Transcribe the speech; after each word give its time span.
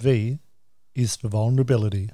V 0.00 0.38
is 0.94 1.14
for 1.14 1.28
vulnerability. 1.28 2.10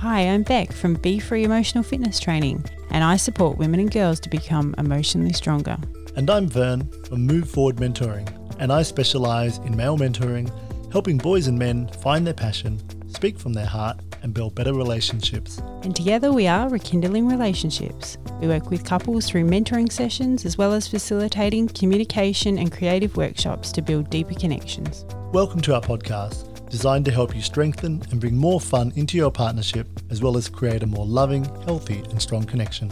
Hi, 0.00 0.20
I'm 0.22 0.42
Beck 0.42 0.72
from 0.72 0.94
Be 0.94 1.18
Free 1.18 1.44
Emotional 1.44 1.84
Fitness 1.84 2.18
Training, 2.18 2.64
and 2.90 3.04
I 3.04 3.16
support 3.16 3.58
women 3.58 3.80
and 3.80 3.90
girls 3.90 4.20
to 4.20 4.28
become 4.28 4.74
emotionally 4.76 5.32
stronger. 5.32 5.78
And 6.16 6.28
I'm 6.28 6.48
Vern 6.48 6.90
from 7.04 7.26
Move 7.26 7.48
Forward 7.48 7.76
Mentoring, 7.76 8.28
and 8.58 8.72
I 8.72 8.82
specialise 8.82 9.58
in 9.58 9.76
male 9.76 9.96
mentoring, 9.96 10.50
helping 10.92 11.16
boys 11.16 11.46
and 11.46 11.58
men 11.58 11.88
find 12.02 12.26
their 12.26 12.34
passion, 12.34 12.80
speak 13.08 13.38
from 13.38 13.52
their 13.52 13.66
heart, 13.66 13.98
and 14.24 14.32
build 14.32 14.54
better 14.54 14.72
relationships. 14.72 15.58
And 15.82 15.94
together 15.94 16.32
we 16.32 16.46
are 16.46 16.68
rekindling 16.70 17.28
relationships. 17.28 18.16
We 18.40 18.48
work 18.48 18.70
with 18.70 18.82
couples 18.82 19.28
through 19.28 19.44
mentoring 19.44 19.92
sessions 19.92 20.46
as 20.46 20.56
well 20.56 20.72
as 20.72 20.88
facilitating 20.88 21.68
communication 21.68 22.58
and 22.58 22.72
creative 22.72 23.18
workshops 23.18 23.70
to 23.72 23.82
build 23.82 24.08
deeper 24.08 24.34
connections. 24.34 25.04
Welcome 25.32 25.60
to 25.60 25.74
our 25.74 25.82
podcast, 25.82 26.68
designed 26.70 27.04
to 27.04 27.10
help 27.10 27.36
you 27.36 27.42
strengthen 27.42 28.02
and 28.10 28.18
bring 28.18 28.34
more 28.34 28.60
fun 28.60 28.94
into 28.96 29.18
your 29.18 29.30
partnership, 29.30 29.86
as 30.10 30.22
well 30.22 30.38
as 30.38 30.48
create 30.48 30.82
a 30.82 30.86
more 30.86 31.06
loving, 31.06 31.44
healthy, 31.66 31.98
and 31.98 32.20
strong 32.20 32.44
connection. 32.44 32.90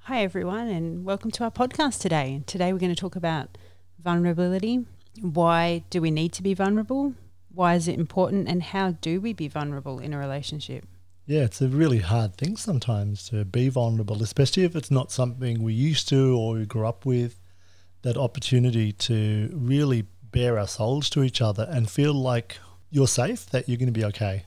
Hi, 0.00 0.22
everyone, 0.22 0.68
and 0.68 1.02
welcome 1.02 1.30
to 1.30 1.44
our 1.44 1.50
podcast 1.50 2.02
today. 2.02 2.42
Today, 2.44 2.74
we're 2.74 2.78
going 2.78 2.94
to 2.94 3.00
talk 3.00 3.16
about 3.16 3.56
vulnerability. 4.02 4.84
Why 5.22 5.82
do 5.88 6.02
we 6.02 6.10
need 6.10 6.34
to 6.34 6.42
be 6.42 6.52
vulnerable? 6.52 7.14
Why 7.54 7.74
is 7.74 7.88
it 7.88 7.98
important? 7.98 8.48
And 8.48 8.62
how 8.62 8.92
do 8.92 9.20
we 9.20 9.32
be 9.32 9.48
vulnerable 9.48 9.98
in 9.98 10.12
a 10.12 10.18
relationship? 10.18 10.86
Yeah, 11.26 11.42
it's 11.42 11.62
a 11.62 11.68
really 11.68 11.98
hard 11.98 12.36
thing 12.36 12.56
sometimes 12.56 13.28
to 13.30 13.44
be 13.44 13.68
vulnerable, 13.68 14.22
especially 14.22 14.64
if 14.64 14.76
it's 14.76 14.90
not 14.90 15.10
something 15.10 15.62
we 15.62 15.72
used 15.72 16.08
to 16.08 16.36
or 16.36 16.54
we 16.54 16.66
grew 16.66 16.86
up 16.86 17.06
with. 17.06 17.40
That 18.02 18.18
opportunity 18.18 18.92
to 18.92 19.50
really 19.54 20.06
bare 20.30 20.58
our 20.58 20.66
souls 20.66 21.08
to 21.10 21.22
each 21.22 21.40
other 21.40 21.66
and 21.70 21.90
feel 21.90 22.12
like 22.12 22.58
you're 22.90 23.08
safe, 23.08 23.46
that 23.46 23.68
you're 23.68 23.78
going 23.78 23.92
to 23.92 23.98
be 23.98 24.04
okay. 24.04 24.44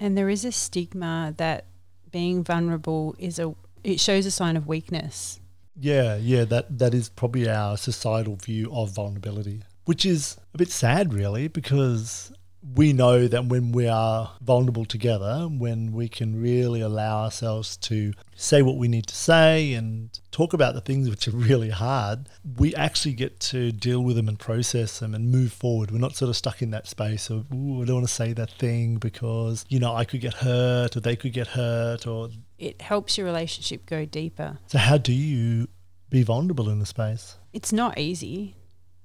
And 0.00 0.16
there 0.16 0.30
is 0.30 0.44
a 0.44 0.52
stigma 0.52 1.34
that 1.36 1.66
being 2.10 2.42
vulnerable 2.42 3.14
is 3.18 3.38
a 3.38 3.54
it 3.82 4.00
shows 4.00 4.24
a 4.24 4.30
sign 4.30 4.56
of 4.56 4.66
weakness. 4.66 5.40
Yeah, 5.78 6.16
yeah, 6.16 6.44
that 6.44 6.78
that 6.78 6.94
is 6.94 7.08
probably 7.08 7.48
our 7.50 7.76
societal 7.76 8.36
view 8.36 8.70
of 8.72 8.90
vulnerability, 8.90 9.62
which 9.84 10.06
is 10.06 10.38
a 10.54 10.58
bit 10.58 10.70
sad 10.70 11.12
really 11.12 11.48
because 11.48 12.32
we 12.72 12.92
know 12.92 13.28
that 13.28 13.46
when 13.46 13.72
we 13.72 13.86
are 13.86 14.32
vulnerable 14.40 14.84
together, 14.84 15.48
when 15.50 15.92
we 15.92 16.08
can 16.08 16.40
really 16.40 16.80
allow 16.80 17.24
ourselves 17.24 17.76
to 17.76 18.12
say 18.36 18.62
what 18.62 18.76
we 18.76 18.88
need 18.88 19.06
to 19.06 19.14
say 19.14 19.74
and 19.74 20.18
talk 20.30 20.54
about 20.54 20.74
the 20.74 20.80
things 20.80 21.10
which 21.10 21.28
are 21.28 21.32
really 21.32 21.70
hard, 21.70 22.28
we 22.56 22.74
actually 22.74 23.12
get 23.12 23.38
to 23.38 23.70
deal 23.70 24.00
with 24.00 24.16
them 24.16 24.28
and 24.28 24.38
process 24.38 24.98
them 24.98 25.14
and 25.14 25.30
move 25.30 25.52
forward. 25.52 25.90
We're 25.90 25.98
not 25.98 26.16
sort 26.16 26.30
of 26.30 26.36
stuck 26.36 26.62
in 26.62 26.70
that 26.70 26.86
space 26.86 27.28
of, 27.28 27.52
ooh, 27.52 27.82
I 27.82 27.84
don't 27.84 27.96
want 27.96 28.08
to 28.08 28.14
say 28.14 28.32
that 28.32 28.50
thing 28.52 28.96
because, 28.96 29.64
you 29.68 29.78
know, 29.78 29.94
I 29.94 30.04
could 30.04 30.20
get 30.20 30.34
hurt 30.34 30.96
or 30.96 31.00
they 31.00 31.16
could 31.16 31.32
get 31.32 31.48
hurt 31.48 32.06
or. 32.06 32.30
It 32.58 32.80
helps 32.80 33.18
your 33.18 33.26
relationship 33.26 33.84
go 33.84 34.04
deeper. 34.06 34.58
So, 34.68 34.78
how 34.78 34.96
do 34.96 35.12
you 35.12 35.68
be 36.08 36.22
vulnerable 36.22 36.70
in 36.70 36.78
the 36.78 36.86
space? 36.86 37.36
It's 37.52 37.72
not 37.72 37.98
easy. 37.98 38.56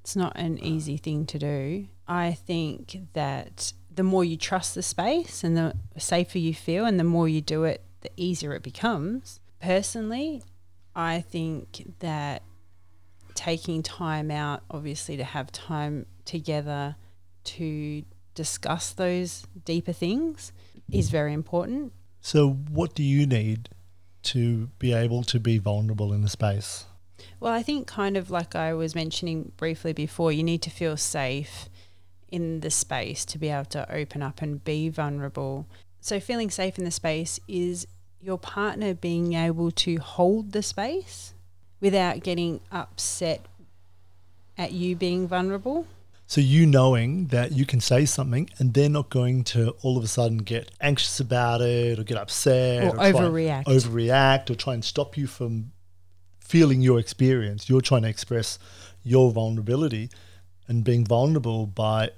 It's 0.01 0.15
not 0.15 0.33
an 0.35 0.57
easy 0.63 0.97
thing 0.97 1.25
to 1.27 1.37
do. 1.37 1.87
I 2.09 2.33
think 2.33 2.97
that 3.13 3.71
the 3.93 4.01
more 4.01 4.25
you 4.25 4.35
trust 4.35 4.73
the 4.73 4.81
space 4.81 5.43
and 5.43 5.55
the 5.55 5.75
safer 5.97 6.39
you 6.39 6.55
feel, 6.55 6.85
and 6.85 6.99
the 6.99 7.03
more 7.03 7.29
you 7.29 7.39
do 7.39 7.63
it, 7.65 7.83
the 8.01 8.09
easier 8.17 8.53
it 8.53 8.63
becomes. 8.63 9.39
Personally, 9.61 10.41
I 10.95 11.21
think 11.21 11.93
that 11.99 12.41
taking 13.35 13.83
time 13.83 14.31
out, 14.31 14.63
obviously, 14.71 15.17
to 15.17 15.23
have 15.23 15.51
time 15.51 16.07
together 16.25 16.95
to 17.43 18.03
discuss 18.33 18.91
those 18.93 19.45
deeper 19.63 19.93
things 19.93 20.51
is 20.91 21.09
very 21.11 21.33
important. 21.33 21.93
So, 22.21 22.49
what 22.71 22.95
do 22.95 23.03
you 23.03 23.27
need 23.27 23.69
to 24.23 24.69
be 24.79 24.93
able 24.93 25.23
to 25.23 25.39
be 25.39 25.59
vulnerable 25.59 26.11
in 26.11 26.21
the 26.21 26.29
space? 26.29 26.85
Well, 27.39 27.53
I 27.53 27.63
think, 27.63 27.85
kind 27.87 28.17
of 28.17 28.31
like 28.31 28.55
I 28.55 28.73
was 28.73 28.95
mentioning 28.95 29.51
briefly 29.57 29.93
before, 29.93 30.31
you 30.31 30.43
need 30.43 30.61
to 30.63 30.69
feel 30.69 30.97
safe 30.97 31.68
in 32.31 32.61
the 32.61 32.69
space 32.69 33.25
to 33.25 33.37
be 33.37 33.49
able 33.49 33.65
to 33.65 33.91
open 33.93 34.21
up 34.21 34.41
and 34.41 34.63
be 34.63 34.89
vulnerable. 34.89 35.65
So, 36.01 36.19
feeling 36.19 36.49
safe 36.49 36.77
in 36.77 36.85
the 36.85 36.91
space 36.91 37.39
is 37.47 37.87
your 38.21 38.37
partner 38.37 38.93
being 38.93 39.33
able 39.33 39.71
to 39.71 39.97
hold 39.97 40.51
the 40.51 40.63
space 40.63 41.33
without 41.79 42.21
getting 42.21 42.59
upset 42.71 43.45
at 44.57 44.71
you 44.71 44.95
being 44.95 45.27
vulnerable. 45.27 45.87
So, 46.27 46.41
you 46.41 46.65
knowing 46.65 47.27
that 47.27 47.53
you 47.53 47.65
can 47.65 47.79
say 47.79 48.05
something 48.05 48.49
and 48.59 48.73
they're 48.73 48.89
not 48.89 49.09
going 49.09 49.43
to 49.45 49.71
all 49.81 49.97
of 49.97 50.03
a 50.03 50.07
sudden 50.07 50.37
get 50.39 50.69
anxious 50.79 51.19
about 51.19 51.61
it 51.61 51.97
or 51.97 52.03
get 52.03 52.17
upset 52.17 52.83
or, 52.83 52.89
or 52.89 53.11
overreact. 53.11 53.65
overreact 53.65 54.49
or 54.49 54.55
try 54.55 54.73
and 54.73 54.85
stop 54.85 55.17
you 55.17 55.25
from 55.25 55.71
feeling 56.39 56.81
your 56.81 56.99
experience. 56.99 57.69
You're 57.69 57.81
trying 57.81 58.03
to 58.03 58.09
express 58.09 58.59
your 59.03 59.31
vulnerability 59.31 60.09
and 60.67 60.83
being 60.83 61.05
vulnerable 61.05 61.65
by 61.65 62.11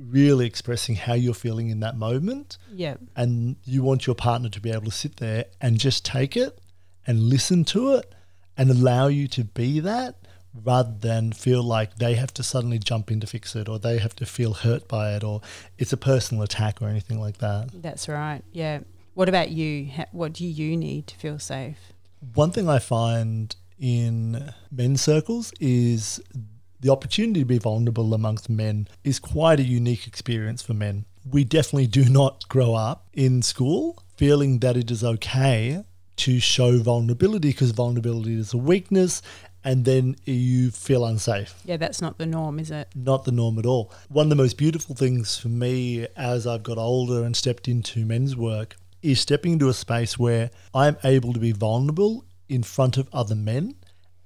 really 0.00 0.46
expressing 0.46 0.94
how 0.94 1.14
you're 1.14 1.34
feeling 1.34 1.68
in 1.68 1.80
that 1.80 1.96
moment. 1.96 2.58
Yeah. 2.72 2.96
And 3.16 3.56
you 3.64 3.82
want 3.82 4.06
your 4.06 4.16
partner 4.16 4.48
to 4.48 4.60
be 4.60 4.70
able 4.70 4.86
to 4.86 4.90
sit 4.90 5.16
there 5.16 5.46
and 5.60 5.78
just 5.78 6.04
take 6.04 6.36
it 6.36 6.58
and 7.06 7.20
listen 7.20 7.64
to 7.66 7.94
it 7.94 8.14
and 8.56 8.70
allow 8.70 9.08
you 9.08 9.28
to 9.28 9.44
be 9.44 9.80
that 9.80 10.16
rather 10.54 10.94
than 10.98 11.32
feel 11.32 11.62
like 11.62 11.96
they 11.96 12.14
have 12.14 12.34
to 12.34 12.42
suddenly 12.42 12.78
jump 12.78 13.10
in 13.10 13.20
to 13.20 13.26
fix 13.26 13.54
it 13.54 13.68
or 13.68 13.78
they 13.78 13.98
have 13.98 14.16
to 14.16 14.26
feel 14.26 14.52
hurt 14.52 14.88
by 14.88 15.14
it 15.14 15.22
or 15.22 15.40
it's 15.78 15.92
a 15.92 15.96
personal 15.96 16.42
attack 16.42 16.82
or 16.82 16.88
anything 16.88 17.20
like 17.20 17.38
that. 17.38 17.70
That's 17.72 18.08
right. 18.08 18.42
Yeah. 18.52 18.80
What 19.14 19.28
about 19.28 19.50
you? 19.50 19.90
What 20.12 20.32
do 20.32 20.44
you 20.44 20.76
need 20.76 21.06
to 21.08 21.16
feel 21.16 21.38
safe? 21.38 21.78
One 22.34 22.50
thing 22.50 22.68
I 22.68 22.78
find 22.78 23.54
in 23.78 24.52
men's 24.70 25.00
circles 25.00 25.52
is 25.60 26.20
the 26.80 26.90
opportunity 26.90 27.40
to 27.40 27.46
be 27.46 27.58
vulnerable 27.58 28.14
amongst 28.14 28.48
men 28.48 28.88
is 29.04 29.18
quite 29.18 29.60
a 29.60 29.64
unique 29.64 30.06
experience 30.06 30.62
for 30.62 30.74
men. 30.74 31.04
We 31.30 31.44
definitely 31.44 31.86
do 31.86 32.06
not 32.08 32.48
grow 32.48 32.74
up 32.74 33.06
in 33.12 33.42
school 33.42 34.02
feeling 34.16 34.60
that 34.60 34.76
it 34.76 34.90
is 34.90 35.04
okay 35.04 35.84
to 36.16 36.40
show 36.40 36.78
vulnerability 36.78 37.48
because 37.48 37.70
vulnerability 37.70 38.38
is 38.38 38.52
a 38.52 38.58
weakness 38.58 39.22
and 39.64 39.84
then 39.84 40.16
you 40.24 40.70
feel 40.70 41.04
unsafe. 41.04 41.54
Yeah, 41.64 41.76
that's 41.76 42.00
not 42.00 42.18
the 42.18 42.26
norm, 42.26 42.58
is 42.58 42.70
it? 42.70 42.88
Not 42.94 43.24
the 43.24 43.32
norm 43.32 43.58
at 43.58 43.66
all. 43.66 43.92
One 44.08 44.26
of 44.26 44.30
the 44.30 44.36
most 44.36 44.56
beautiful 44.56 44.94
things 44.94 45.38
for 45.38 45.48
me 45.48 46.06
as 46.16 46.46
I've 46.46 46.62
got 46.62 46.78
older 46.78 47.24
and 47.24 47.36
stepped 47.36 47.68
into 47.68 48.06
men's 48.06 48.36
work 48.36 48.76
is 49.02 49.20
stepping 49.20 49.54
into 49.54 49.68
a 49.68 49.74
space 49.74 50.18
where 50.18 50.50
I'm 50.74 50.96
able 51.04 51.32
to 51.32 51.40
be 51.40 51.52
vulnerable 51.52 52.24
in 52.48 52.62
front 52.62 52.96
of 52.96 53.08
other 53.12 53.34
men 53.34 53.76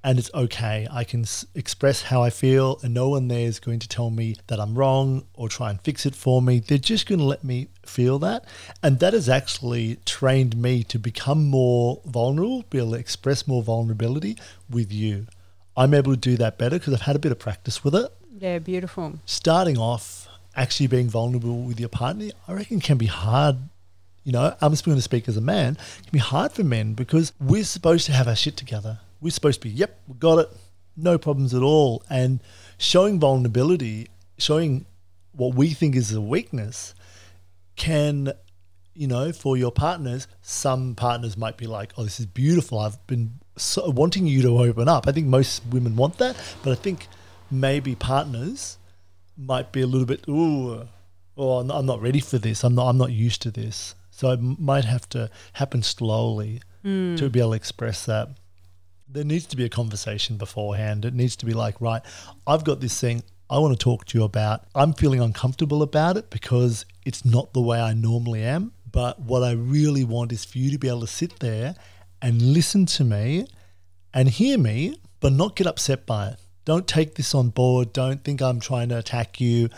and 0.04 0.18
it's 0.18 0.30
okay. 0.34 0.86
I 0.90 1.02
can 1.02 1.22
s- 1.22 1.46
express 1.54 2.02
how 2.02 2.22
I 2.22 2.28
feel, 2.28 2.78
and 2.82 2.92
no 2.92 3.08
one 3.08 3.28
there 3.28 3.40
is 3.46 3.58
going 3.58 3.78
to 3.78 3.88
tell 3.88 4.10
me 4.10 4.36
that 4.48 4.60
I'm 4.60 4.74
wrong 4.74 5.24
or 5.32 5.48
try 5.48 5.70
and 5.70 5.80
fix 5.80 6.04
it 6.04 6.14
for 6.14 6.42
me. 6.42 6.60
They're 6.60 6.76
just 6.76 7.06
going 7.06 7.20
to 7.20 7.24
let 7.24 7.42
me 7.42 7.68
feel 7.86 8.18
that. 8.18 8.44
And 8.82 9.00
that 9.00 9.14
has 9.14 9.30
actually 9.30 9.96
trained 10.04 10.56
me 10.56 10.84
to 10.84 10.98
become 10.98 11.46
more 11.48 12.02
vulnerable, 12.04 12.64
be 12.68 12.78
able 12.78 12.92
to 12.92 12.98
express 12.98 13.48
more 13.48 13.62
vulnerability 13.62 14.36
with 14.68 14.92
you. 14.92 15.26
I'm 15.74 15.94
able 15.94 16.12
to 16.12 16.18
do 16.20 16.36
that 16.36 16.58
better 16.58 16.78
because 16.78 16.92
I've 16.92 17.00
had 17.00 17.16
a 17.16 17.18
bit 17.18 17.32
of 17.32 17.38
practice 17.38 17.82
with 17.82 17.94
it. 17.94 18.12
Yeah, 18.38 18.58
beautiful. 18.58 19.20
Starting 19.24 19.78
off, 19.78 20.28
actually 20.54 20.86
being 20.88 21.08
vulnerable 21.08 21.62
with 21.62 21.80
your 21.80 21.88
partner, 21.88 22.28
I 22.46 22.52
reckon 22.52 22.78
can 22.80 22.98
be 22.98 23.06
hard 23.06 23.56
you 24.24 24.32
know, 24.32 24.56
I'm 24.60 24.72
just 24.72 24.84
going 24.84 24.96
to 24.96 25.02
speak 25.02 25.28
as 25.28 25.36
a 25.36 25.42
man, 25.42 25.74
it 25.98 26.02
can 26.02 26.12
be 26.12 26.18
hard 26.18 26.52
for 26.52 26.64
men 26.64 26.94
because 26.94 27.32
we're 27.38 27.64
supposed 27.64 28.06
to 28.06 28.12
have 28.12 28.26
our 28.26 28.34
shit 28.34 28.56
together. 28.56 28.98
We're 29.20 29.30
supposed 29.30 29.60
to 29.60 29.68
be, 29.68 29.74
yep, 29.74 30.00
we 30.08 30.14
got 30.14 30.38
it, 30.38 30.48
no 30.96 31.18
problems 31.18 31.54
at 31.54 31.62
all. 31.62 32.02
And 32.08 32.42
showing 32.78 33.20
vulnerability, 33.20 34.08
showing 34.38 34.86
what 35.32 35.54
we 35.54 35.70
think 35.70 35.94
is 35.94 36.12
a 36.12 36.20
weakness, 36.20 36.94
can, 37.76 38.32
you 38.94 39.06
know, 39.06 39.32
for 39.32 39.56
your 39.56 39.72
partners, 39.72 40.26
some 40.40 40.94
partners 40.94 41.36
might 41.36 41.56
be 41.56 41.66
like, 41.66 41.92
oh, 41.98 42.04
this 42.04 42.18
is 42.18 42.26
beautiful. 42.26 42.78
I've 42.78 43.04
been 43.06 43.40
so 43.56 43.90
wanting 43.90 44.26
you 44.26 44.42
to 44.42 44.58
open 44.58 44.88
up. 44.88 45.06
I 45.06 45.12
think 45.12 45.26
most 45.26 45.62
women 45.70 45.96
want 45.96 46.18
that, 46.18 46.36
but 46.62 46.72
I 46.72 46.76
think 46.76 47.08
maybe 47.50 47.94
partners 47.94 48.78
might 49.36 49.70
be 49.70 49.82
a 49.82 49.86
little 49.86 50.06
bit, 50.06 50.24
ooh, 50.28 50.86
oh, 51.36 51.58
I'm 51.58 51.86
not 51.86 52.00
ready 52.00 52.20
for 52.20 52.38
this. 52.38 52.64
I'm 52.64 52.74
not, 52.74 52.88
I'm 52.88 52.98
not 52.98 53.10
used 53.10 53.42
to 53.42 53.50
this. 53.50 53.94
So 54.14 54.30
it 54.30 54.40
might 54.40 54.84
have 54.84 55.08
to 55.10 55.28
happen 55.54 55.82
slowly 55.82 56.62
mm. 56.84 57.18
to 57.18 57.28
be 57.28 57.40
able 57.40 57.50
to 57.50 57.56
express 57.56 58.06
that. 58.06 58.28
There 59.08 59.24
needs 59.24 59.46
to 59.46 59.56
be 59.56 59.64
a 59.64 59.68
conversation 59.68 60.36
beforehand. 60.36 61.04
It 61.04 61.14
needs 61.14 61.34
to 61.36 61.46
be 61.46 61.52
like, 61.52 61.80
right, 61.80 62.00
I've 62.46 62.62
got 62.62 62.80
this 62.80 63.00
thing 63.00 63.24
I 63.50 63.58
want 63.58 63.78
to 63.78 63.82
talk 63.82 64.04
to 64.06 64.18
you 64.18 64.24
about. 64.24 64.64
I'm 64.72 64.92
feeling 64.92 65.20
uncomfortable 65.20 65.82
about 65.82 66.16
it 66.16 66.30
because 66.30 66.86
it's 67.04 67.24
not 67.24 67.52
the 67.54 67.60
way 67.60 67.80
I 67.80 67.92
normally 67.92 68.44
am. 68.44 68.72
But 68.90 69.18
what 69.18 69.42
I 69.42 69.50
really 69.50 70.04
want 70.04 70.30
is 70.30 70.44
for 70.44 70.58
you 70.58 70.70
to 70.70 70.78
be 70.78 70.88
able 70.88 71.00
to 71.00 71.08
sit 71.08 71.40
there 71.40 71.74
and 72.22 72.40
listen 72.40 72.86
to 72.86 73.04
me 73.04 73.48
and 74.14 74.28
hear 74.28 74.56
me, 74.58 75.00
but 75.18 75.32
not 75.32 75.56
get 75.56 75.66
upset 75.66 76.06
by 76.06 76.28
it. 76.28 76.38
Don't 76.64 76.86
take 76.86 77.16
this 77.16 77.34
on 77.34 77.48
board. 77.50 77.92
Don't 77.92 78.22
think 78.22 78.40
I'm 78.40 78.60
trying 78.60 78.90
to 78.90 78.98
attack 78.98 79.40
you. 79.40 79.70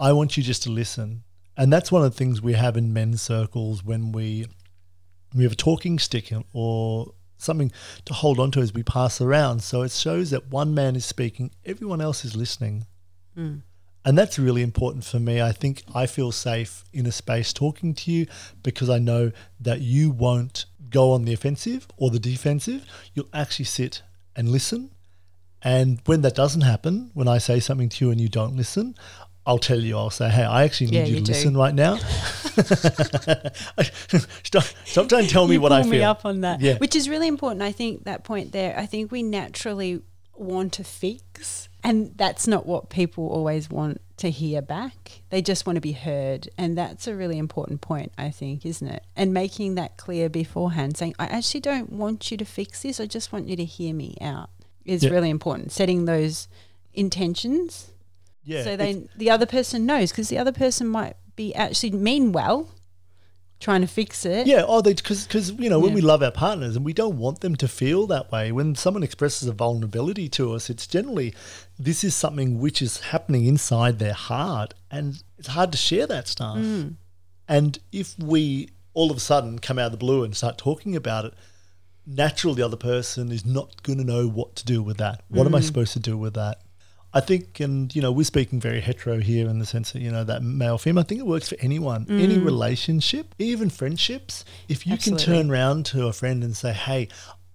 I 0.00 0.12
want 0.12 0.36
you 0.36 0.42
just 0.42 0.64
to 0.64 0.70
listen. 0.70 1.22
And 1.58 1.72
that's 1.72 1.90
one 1.90 2.04
of 2.04 2.12
the 2.12 2.16
things 2.16 2.40
we 2.40 2.54
have 2.54 2.76
in 2.76 2.92
men's 2.92 3.20
circles 3.20 3.84
when 3.84 4.12
we 4.12 4.46
we 5.34 5.42
have 5.42 5.52
a 5.52 5.56
talking 5.56 5.98
stick 5.98 6.32
or 6.54 7.12
something 7.36 7.70
to 8.06 8.14
hold 8.14 8.38
on 8.38 8.50
to 8.52 8.60
as 8.60 8.72
we 8.72 8.82
pass 8.82 9.20
around. 9.20 9.62
So 9.62 9.82
it 9.82 9.90
shows 9.90 10.30
that 10.30 10.48
one 10.48 10.72
man 10.72 10.96
is 10.96 11.04
speaking, 11.04 11.50
everyone 11.66 12.00
else 12.00 12.24
is 12.24 12.34
listening. 12.34 12.86
Mm. 13.36 13.62
And 14.04 14.16
that's 14.16 14.38
really 14.38 14.62
important 14.62 15.04
for 15.04 15.18
me. 15.18 15.42
I 15.42 15.52
think 15.52 15.82
I 15.94 16.06
feel 16.06 16.32
safe 16.32 16.84
in 16.92 17.04
a 17.06 17.12
space 17.12 17.52
talking 17.52 17.92
to 17.94 18.10
you 18.10 18.26
because 18.62 18.88
I 18.88 18.98
know 18.98 19.32
that 19.60 19.80
you 19.80 20.10
won't 20.10 20.64
go 20.88 21.12
on 21.12 21.24
the 21.24 21.34
offensive 21.34 21.88
or 21.96 22.10
the 22.10 22.18
defensive. 22.18 22.86
You'll 23.12 23.28
actually 23.34 23.66
sit 23.66 24.02
and 24.34 24.48
listen. 24.48 24.92
And 25.60 26.00
when 26.06 26.22
that 26.22 26.36
doesn't 26.36 26.62
happen, 26.62 27.10
when 27.14 27.28
I 27.28 27.38
say 27.38 27.60
something 27.60 27.88
to 27.90 28.04
you 28.04 28.10
and 28.12 28.20
you 28.20 28.28
don't 28.28 28.56
listen, 28.56 28.94
I'll 29.48 29.58
tell 29.58 29.80
you, 29.80 29.96
I'll 29.96 30.10
say, 30.10 30.28
hey, 30.28 30.44
I 30.44 30.64
actually 30.64 30.88
need 30.90 30.96
Yeah, 30.98 31.04
you, 31.06 31.16
you 31.16 31.24
to 31.24 31.32
listen 31.32 31.56
right 31.56 31.74
now. 31.74 31.96
stop, 34.44 34.64
stop 34.84 35.08
trying 35.08 35.24
to 35.24 35.30
tell 35.30 35.46
me 35.48 35.54
you 35.54 35.60
what 35.60 35.72
I 35.72 35.82
feel. 35.82 35.90
me 35.90 36.02
up 36.02 36.24
on 36.24 36.42
that, 36.42 36.60
Yeah. 36.60 36.76
which 36.76 36.94
is 36.94 37.08
really 37.08 37.28
important. 37.28 37.62
I 37.62 37.72
think 37.72 38.04
that 38.04 38.24
point 38.24 38.52
there. 38.52 38.78
I 38.78 38.86
think 38.86 39.10
we 39.10 39.22
naturally 39.22 40.02
want 40.36 40.72
to 40.74 40.84
fix, 40.84 41.68
and 41.82 42.12
that's 42.16 42.46
not 42.46 42.66
what 42.66 42.90
people 42.90 43.26
always 43.28 43.70
want 43.70 44.00
to 44.18 44.30
hear 44.30 44.60
back. 44.60 45.22
They 45.30 45.40
just 45.40 45.66
want 45.66 45.76
to 45.76 45.80
be 45.80 45.92
heard, 45.92 46.48
and 46.58 46.76
that's 46.76 47.06
a 47.06 47.14
really 47.14 47.38
important 47.38 47.80
point. 47.80 48.12
I 48.18 48.30
think, 48.30 48.66
isn't 48.66 48.86
it? 48.86 49.04
And 49.16 49.32
making 49.32 49.76
that 49.76 49.96
clear 49.96 50.28
beforehand, 50.28 50.96
saying, 50.96 51.14
"I 51.18 51.26
actually 51.26 51.60
don't 51.60 51.92
want 51.92 52.30
you 52.30 52.36
to 52.36 52.44
fix 52.44 52.82
this. 52.82 53.00
I 53.00 53.06
just 53.06 53.32
want 53.32 53.48
you 53.48 53.56
to 53.56 53.64
hear 53.64 53.94
me 53.94 54.16
out," 54.20 54.50
is 54.84 55.08
really 55.08 55.30
important. 55.30 55.72
Setting 55.72 56.04
those 56.04 56.48
intentions 56.94 57.90
Yeah, 58.48 58.64
so 58.64 58.76
then 58.76 59.08
the 59.14 59.30
other 59.30 59.46
person 59.46 59.84
knows 59.84 60.10
because 60.10 60.28
the 60.30 60.38
other 60.38 60.52
person 60.52 60.88
might 60.88 61.16
be 61.36 61.54
actually 61.54 61.90
mean 61.90 62.32
well, 62.32 62.68
trying 63.60 63.82
to 63.82 63.86
fix 63.86 64.24
it. 64.24 64.46
Yeah, 64.46 64.64
oh, 64.66 64.80
because 64.82 65.26
because 65.26 65.52
you 65.52 65.68
know 65.68 65.78
when 65.78 65.90
Yeah. 65.90 65.96
we 65.96 66.00
love 66.00 66.22
our 66.22 66.30
partners 66.30 66.74
and 66.74 66.84
we 66.84 66.94
don't 66.94 67.18
want 67.18 67.40
them 67.40 67.56
to 67.56 67.68
feel 67.68 68.06
that 68.06 68.32
way. 68.32 68.50
When 68.52 68.74
someone 68.74 69.02
expresses 69.02 69.46
a 69.48 69.52
vulnerability 69.52 70.28
to 70.30 70.54
us, 70.54 70.70
it's 70.70 70.86
generally 70.86 71.34
this 71.78 72.02
is 72.02 72.14
something 72.14 72.58
which 72.58 72.80
is 72.80 73.00
happening 73.12 73.44
inside 73.44 73.98
their 73.98 74.14
heart, 74.14 74.72
and 74.90 75.22
it's 75.38 75.48
hard 75.48 75.70
to 75.72 75.78
share 75.78 76.06
that 76.06 76.26
stuff. 76.26 76.56
Mm. 76.56 76.94
And 77.46 77.78
if 77.92 78.18
we 78.18 78.70
all 78.94 79.10
of 79.10 79.16
a 79.18 79.20
sudden 79.20 79.58
come 79.58 79.78
out 79.78 79.86
of 79.86 79.92
the 79.92 79.98
blue 79.98 80.24
and 80.24 80.34
start 80.34 80.56
talking 80.56 80.96
about 80.96 81.26
it, 81.26 81.34
naturally 82.06 82.56
the 82.56 82.64
other 82.64 82.76
person 82.76 83.30
is 83.30 83.44
not 83.44 83.82
going 83.82 83.98
to 83.98 84.04
know 84.04 84.26
what 84.26 84.56
to 84.56 84.64
do 84.64 84.82
with 84.82 84.96
that. 84.96 85.22
What 85.28 85.46
am 85.46 85.54
I 85.54 85.60
supposed 85.60 85.92
to 85.92 86.00
do 86.00 86.16
with 86.16 86.34
that? 86.34 86.62
I 87.14 87.20
think, 87.20 87.60
and 87.60 87.94
you 87.94 88.02
know, 88.02 88.12
we're 88.12 88.24
speaking 88.24 88.60
very 88.60 88.80
hetero 88.80 89.18
here 89.18 89.48
in 89.48 89.58
the 89.58 89.66
sense 89.66 89.92
that 89.92 90.02
you 90.02 90.10
know 90.10 90.24
that 90.24 90.42
male 90.42 90.76
female. 90.76 91.00
I 91.00 91.04
think 91.04 91.20
it 91.20 91.26
works 91.26 91.48
for 91.48 91.56
anyone, 91.60 92.04
mm. 92.04 92.20
any 92.20 92.38
relationship, 92.38 93.34
even 93.38 93.70
friendships. 93.70 94.44
If 94.68 94.86
you 94.86 94.98
can 94.98 95.16
turn 95.16 95.50
around 95.50 95.86
to 95.86 96.06
a 96.06 96.12
friend 96.12 96.44
and 96.44 96.56
say, 96.56 96.72
"Hey, 96.72 97.08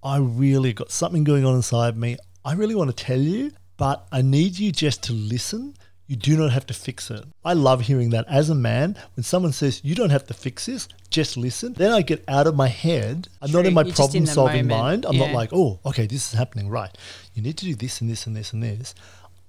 I 0.04 0.18
really 0.18 0.74
got 0.74 0.92
something 0.92 1.24
going 1.24 1.46
on 1.46 1.56
inside 1.56 1.98
me. 1.98 2.18
I 2.44 2.54
really 2.54 2.76
want 2.76 2.96
to 2.96 3.04
tell 3.04 3.20
you, 3.20 3.52
but 3.78 4.08
I 4.12 4.22
need 4.22 4.58
you 4.58 4.72
just 4.72 5.04
to 5.04 5.14
listen." 5.14 5.76
You 6.06 6.18
do 6.18 6.36
not 6.36 6.52
have 6.52 6.66
to 6.66 6.74
fix 6.74 7.10
it. 7.10 7.24
I 7.46 7.54
love 7.54 7.82
hearing 7.82 8.10
that 8.10 8.26
as 8.28 8.50
a 8.50 8.56
man. 8.56 8.98
When 9.16 9.24
someone 9.24 9.54
says, 9.54 9.80
You 9.86 9.96
don't 9.96 10.10
have 10.10 10.28
to 10.28 10.34
fix 10.34 10.66
this, 10.66 10.90
just 11.10 11.38
listen, 11.38 11.74
then 11.74 11.92
I 11.94 12.02
get 12.02 12.26
out 12.28 12.46
of 12.46 12.56
my 12.56 12.68
head. 12.68 13.30
I'm 13.42 13.52
not 13.52 13.66
in 13.66 13.74
my 13.74 13.82
you're 13.82 13.94
just 13.94 14.14
in 14.14 14.26
problem-solving 14.26 14.68
moment. 14.68 14.84
mind. 14.84 15.06
I'm 15.06 15.18
not 15.18 15.32
like, 15.32 15.50
Oh, 15.54 15.80
okay, 15.86 16.06
this 16.06 16.28
is 16.28 16.38
happening. 16.38 16.68
Right. 16.68 16.96
You 17.34 17.42
need 17.42 17.58
to 17.58 17.66
do 17.66 17.74
this 17.74 18.02
and 18.02 18.10
this 18.10 18.28
and 18.28 18.36
this 18.36 18.52
and 18.52 18.62
this. 18.62 18.94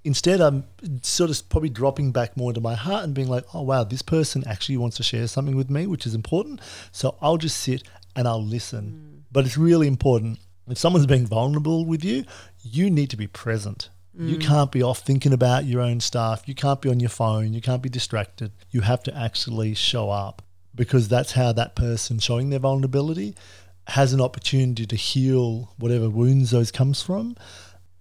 Instead, 0.05 0.41
I'm 0.41 0.65
sort 1.03 1.31
of 1.31 1.49
probably 1.49 1.71
dropping 1.71 2.12
back 2.12 2.37
more 2.37 2.51
into 2.51 2.61
my 2.61 2.75
heart 2.75 3.05
and 3.05 3.15
being 3.15 3.29
like, 3.29 3.45
oh, 3.55 3.62
wow, 3.62 3.85
this 3.85 4.03
person 4.03 4.45
actually 4.47 4.77
wants 4.77 4.99
to 4.99 5.03
share 5.03 5.27
something 5.27 5.56
with 5.56 5.71
me, 5.71 5.87
which 5.87 6.06
is 6.06 6.15
important. 6.15 6.61
So 6.93 7.17
I'll 7.23 7.39
just 7.39 7.56
sit 7.56 7.83
and 8.15 8.29
I'll 8.29 8.45
listen. 8.45 8.85
Mm. 8.85 9.23
But 9.33 9.47
it's 9.47 9.56
really 9.56 9.89
important. 9.89 10.39
If 10.69 10.79
someone's 10.79 11.06
being 11.06 11.27
vulnerable 11.27 11.87
with 11.87 12.05
you, 12.05 12.25
you 12.62 12.91
need 12.91 13.11
to 13.11 13.17
be 13.17 13.27
present. 13.27 13.89
You 14.17 14.37
mm. 14.37 14.43
can't 14.43 14.71
be 14.71 14.83
off 14.83 15.01
thinking 15.01 15.33
about 15.33 15.65
your 15.65 15.81
own 15.81 16.01
stuff. 16.01 16.45
You 16.47 16.55
can't 16.55 16.81
be 16.81 16.89
on 16.89 17.01
your 17.01 17.11
phone. 17.11 17.53
You 17.53 17.61
can't 17.61 17.83
be 17.83 17.89
distracted. 17.89 18.53
You 18.71 18.83
have 18.83 19.03
to 19.05 19.17
actually 19.17 19.75
show 19.75 20.11
up 20.11 20.43
because 20.75 21.09
that's 21.09 21.33
how 21.33 21.53
that 21.53 21.75
person 21.75 22.19
showing 22.19 22.51
their 22.51 22.61
vulnerability 22.61 23.35
has 23.89 24.12
an 24.12 24.21
opportunity 24.21 24.87
to 24.87 24.97
heal 24.97 25.73
whatever 25.79 26.09
wounds 26.09 26.51
those 26.51 26.71
comes 26.71 27.03
from 27.03 27.37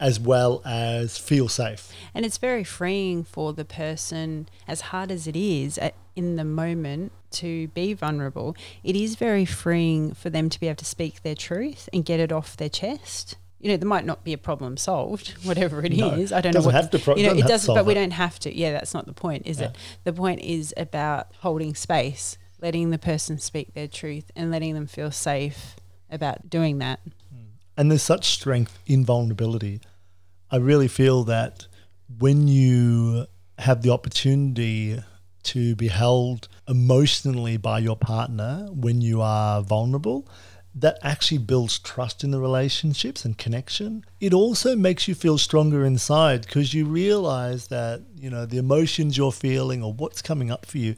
as 0.03 0.19
well 0.19 0.61
as 0.65 1.17
feel 1.17 1.47
safe. 1.47 1.89
And 2.13 2.25
it's 2.25 2.37
very 2.37 2.65
freeing 2.65 3.23
for 3.23 3.53
the 3.53 3.63
person, 3.63 4.49
as 4.67 4.81
hard 4.81 5.09
as 5.11 5.27
it 5.27 5.35
is 5.37 5.77
at, 5.77 5.95
in 6.13 6.35
the 6.35 6.43
moment 6.43 7.13
to 7.31 7.69
be 7.69 7.93
vulnerable, 7.93 8.53
it 8.83 8.97
is 8.97 9.15
very 9.15 9.45
freeing 9.45 10.13
for 10.13 10.29
them 10.29 10.49
to 10.49 10.59
be 10.59 10.67
able 10.67 10.75
to 10.75 10.85
speak 10.85 11.23
their 11.23 11.35
truth 11.35 11.87
and 11.93 12.03
get 12.03 12.19
it 12.19 12.33
off 12.33 12.57
their 12.57 12.67
chest. 12.69 13.37
You 13.61 13.69
know, 13.69 13.77
there 13.77 13.87
might 13.87 14.05
not 14.05 14.25
be 14.25 14.33
a 14.33 14.37
problem 14.37 14.75
solved, 14.75 15.29
whatever 15.45 15.81
it 15.85 15.93
is. 15.93 16.31
No, 16.31 16.37
I 16.37 16.41
don't 16.41 16.51
doesn't 16.51 16.53
know 16.53 16.65
what 16.65 16.75
have 16.75 16.91
to 16.91 16.99
pro- 16.99 17.15
you 17.15 17.23
know. 17.23 17.29
doesn't 17.29 17.45
It 17.45 17.47
doesn't, 17.47 17.73
but 17.75 17.85
we 17.85 17.93
it. 17.93 17.95
don't 17.95 18.11
have 18.11 18.37
to. 18.39 18.53
Yeah, 18.53 18.73
that's 18.73 18.93
not 18.93 19.05
the 19.05 19.13
point, 19.13 19.47
is 19.47 19.61
Yeah. 19.61 19.67
it? 19.67 19.77
The 20.03 20.11
point 20.11 20.41
is 20.41 20.73
about 20.75 21.27
holding 21.39 21.75
space, 21.75 22.37
letting 22.61 22.89
the 22.89 22.99
person 22.99 23.39
speak 23.39 23.73
their 23.73 23.87
truth, 23.87 24.31
and 24.35 24.51
letting 24.51 24.73
them 24.73 24.85
feel 24.85 25.11
safe 25.11 25.77
about 26.11 26.49
doing 26.49 26.79
that. 26.79 26.99
Hmm. 27.31 27.45
And 27.77 27.89
there's 27.89 28.03
such 28.03 28.25
strength 28.25 28.77
in 28.85 29.05
vulnerability. 29.05 29.79
I 30.53 30.57
really 30.57 30.87
feel 30.87 31.23
that 31.23 31.65
when 32.19 32.47
you 32.47 33.25
have 33.57 33.81
the 33.81 33.89
opportunity 33.89 35.01
to 35.45 35.75
be 35.75 35.87
held 35.87 36.47
emotionally 36.67 37.57
by 37.57 37.79
your 37.79 37.95
partner 37.95 38.67
when 38.71 39.01
you 39.01 39.19
are 39.19 39.63
vulnerable, 39.63 40.27
that 40.75 40.99
actually 41.01 41.39
builds 41.39 41.79
trust 41.79 42.23
in 42.23 42.29
the 42.29 42.39
relationships 42.39 43.25
and 43.25 43.35
connection. 43.35 44.05
It 44.19 44.31
also 44.31 44.75
makes 44.75 45.07
you 45.07 45.15
feel 45.15 45.39
stronger 45.39 45.83
inside 45.85 46.43
because 46.43 46.71
you 46.71 46.85
realize 46.85 47.67
that, 47.69 48.03
you 48.15 48.29
know, 48.29 48.45
the 48.45 48.57
emotions 48.59 49.17
you're 49.17 49.31
feeling 49.31 49.81
or 49.81 49.91
what's 49.91 50.21
coming 50.21 50.51
up 50.51 50.67
for 50.67 50.77
you, 50.77 50.93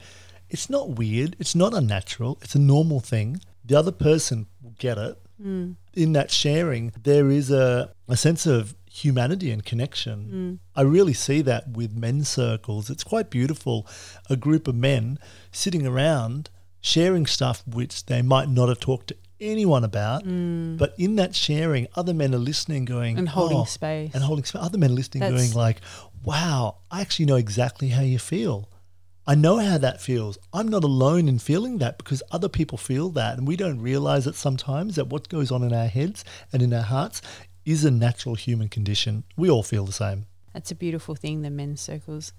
it's 0.50 0.70
not 0.70 0.92
weird, 0.92 1.38
it's 1.40 1.56
not 1.56 1.74
unnatural, 1.74 2.40
it's 2.42 2.56
a 2.56 2.60
normal 2.60 3.00
thing. 3.00 3.40
The 3.64 3.76
other 3.76 3.94
person 3.94 4.48
will 4.62 4.76
get 4.80 4.98
it. 4.98 5.18
Mm. 5.42 5.76
In 5.94 6.12
that 6.12 6.30
sharing, 6.30 6.92
there 7.04 7.30
is 7.30 7.52
a, 7.52 7.94
a 8.10 8.18
sense 8.18 8.46
of 8.46 8.76
humanity 8.96 9.52
and 9.52 9.66
connection. 9.66 10.18
Mm. 10.34 10.60
I 10.76 10.84
really 10.84 11.14
see 11.14 11.42
that 11.42 11.70
with 11.70 11.96
men's 11.96 12.30
circles. 12.30 12.90
It's 12.90 13.04
quite 13.04 13.30
beautiful. 13.30 13.86
A 14.30 14.36
group 14.36 14.68
of 14.68 14.76
men 14.76 15.20
sitting 15.52 15.86
around 15.86 16.50
sharing 16.80 17.26
stuff 17.26 17.64
which 17.68 18.06
they 18.06 18.22
might 18.22 18.48
not 18.48 18.70
have 18.70 18.80
talked 18.80 19.08
to 19.08 19.18
anyone 19.42 19.84
about, 19.84 20.24
mm. 20.24 20.78
but 20.78 20.94
in 20.98 21.16
that 21.18 21.36
sharing, 21.36 21.88
other 21.96 22.14
men 22.14 22.34
are 22.34 22.38
listening, 22.38 22.86
going 22.86 23.18
And 23.18 23.28
holding 23.28 23.58
"Oh," 23.58 23.66
space. 23.66 24.12
and 24.14 24.24
holding 24.24 24.46
space. 24.46 24.62
Other 24.62 24.78
men 24.78 24.92
are 24.92 24.94
listening, 24.94 25.22
That's- 25.22 25.40
going 25.42 25.54
like, 25.54 25.82
"Wow, 26.24 26.78
I 26.90 27.02
actually 27.02 27.26
know 27.26 27.36
exactly 27.36 27.90
how 27.90 28.02
you 28.02 28.20
feel." 28.20 28.70
I 29.28 29.34
know 29.34 29.58
how 29.58 29.80
that 29.80 30.00
feels. 30.02 30.38
I'm 30.54 30.68
not 30.68 30.84
alone 30.84 31.28
in 31.28 31.40
feeling 31.40 31.80
that 31.80 31.98
because 31.98 32.22
other 32.32 32.48
people 32.48 32.78
feel 32.78 33.10
that. 33.10 33.40
And 33.40 33.48
we 33.48 33.56
don't 33.56 33.82
realize 33.82 34.28
it 34.28 34.36
sometimes 34.36 34.96
that 34.96 35.08
what 35.08 35.30
goes 35.30 35.52
on 35.52 35.64
in 35.64 35.74
our 35.74 35.88
heads 35.88 36.24
and 36.54 36.62
in 36.62 36.72
our 36.72 36.84
hearts 36.84 37.24
is 37.66 37.84
a 37.84 37.92
natural 37.92 38.36
human 38.36 38.70
condition. 38.70 39.24
We 39.36 39.50
all 39.50 39.64
feel 39.64 39.86
the 39.86 39.92
same. 39.92 40.28
That's 40.54 40.72
a 40.72 40.76
beautiful 40.76 41.16
thing, 41.16 41.42
the 41.42 41.50
men's 41.50 41.82
circles. 41.82 42.32